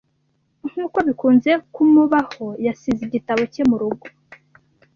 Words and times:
Nkuko 0.69 0.97
bikunze 1.07 1.51
kumubaho, 1.73 2.45
yasize 2.65 3.01
igitabo 3.05 3.41
cye 3.53 3.63
murugo 3.69 4.05